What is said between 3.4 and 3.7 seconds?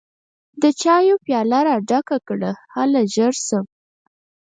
شه!